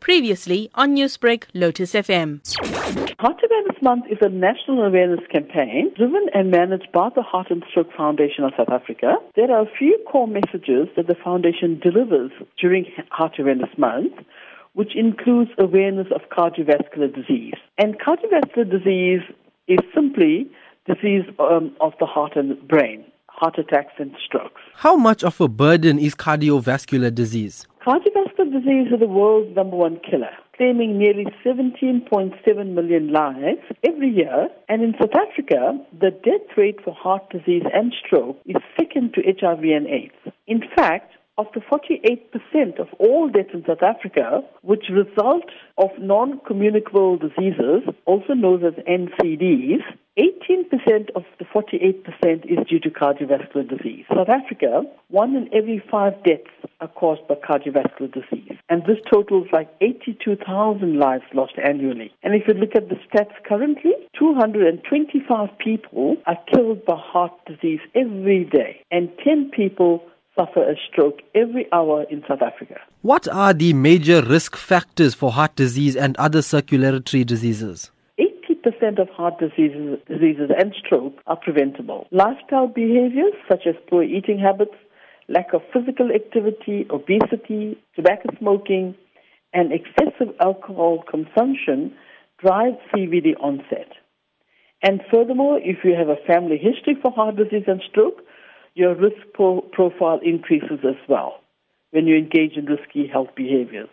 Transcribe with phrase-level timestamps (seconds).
[0.00, 2.40] Previously on Newsbreak, Lotus FM.
[3.18, 7.62] Heart Awareness Month is a national awareness campaign driven and managed by the Heart and
[7.70, 9.14] Stroke Foundation of South Africa.
[9.36, 14.14] There are a few core messages that the foundation delivers during Heart Awareness Month,
[14.72, 17.54] which includes awareness of cardiovascular disease.
[17.78, 19.20] And cardiovascular disease
[19.68, 20.50] is simply
[20.86, 24.60] disease um, of the heart and brain, heart attacks and strokes.
[24.74, 27.66] How much of a burden is cardiovascular disease?
[27.84, 34.48] Cardiovascular disease is the world's number one killer, claiming nearly 17.7 million lives every year.
[34.68, 39.22] And in South Africa, the death rate for heart disease and stroke is second to
[39.22, 40.36] HIV and AIDS.
[40.46, 45.44] In fact, of the 48% of all deaths in South Africa, which result
[45.78, 49.80] of non-communicable diseases, also known as NCDs,
[50.20, 54.04] 18% of the 48% is due to cardiovascular disease.
[54.14, 56.50] South Africa, one in every five deaths
[56.82, 58.58] are caused by cardiovascular disease.
[58.68, 62.12] And this totals like 82,000 lives lost annually.
[62.22, 67.80] And if you look at the stats currently, 225 people are killed by heart disease
[67.94, 70.02] every day, and 10 people
[70.38, 72.76] suffer a stroke every hour in South Africa.
[73.00, 77.90] What are the major risk factors for heart disease and other circulatory diseases?
[78.64, 82.06] 80% of heart diseases, diseases and stroke are preventable.
[82.10, 84.74] Lifestyle behaviors such as poor eating habits,
[85.28, 88.94] lack of physical activity, obesity, tobacco smoking,
[89.52, 91.94] and excessive alcohol consumption
[92.38, 93.88] drive CVD onset.
[94.82, 98.22] And furthermore, if you have a family history for heart disease and stroke,
[98.74, 101.40] your risk pro- profile increases as well
[101.90, 103.88] when you engage in risky health behaviors.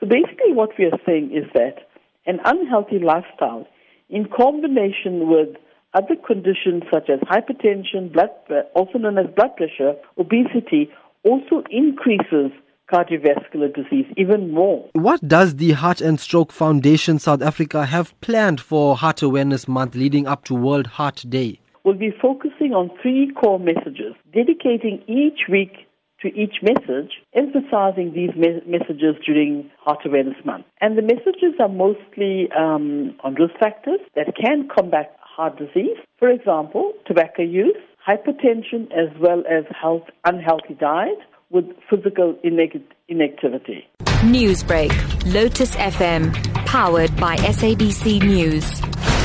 [0.00, 1.88] So basically, what we are saying is that
[2.26, 3.66] an unhealthy lifestyle,
[4.08, 5.56] in combination with
[5.94, 8.30] other conditions such as hypertension, blood,
[8.74, 10.90] also known as blood pressure, obesity,
[11.24, 12.52] also increases
[12.92, 14.88] cardiovascular disease even more.
[14.92, 19.94] What does the Heart and Stroke Foundation South Africa have planned for Heart Awareness Month
[19.94, 21.60] leading up to World Heart Day?
[21.84, 25.85] We'll be focusing on three core messages, dedicating each week
[26.26, 30.66] to each message, emphasizing these me- messages during Heart Awareness Month.
[30.80, 35.96] And the messages are mostly um, on risk factors that can combat heart disease.
[36.18, 37.76] For example, tobacco use,
[38.06, 41.18] hypertension, as well as health, unhealthy diet
[41.50, 43.86] with physical inactivity.
[44.22, 44.92] Newsbreak,
[45.32, 46.34] Lotus FM,
[46.66, 49.15] powered by SABC News.